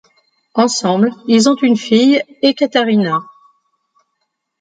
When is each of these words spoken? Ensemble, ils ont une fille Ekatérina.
Ensemble, 0.55 1.11
ils 1.27 1.47
ont 1.47 1.55
une 1.61 1.77
fille 1.77 2.23
Ekatérina. 2.41 3.19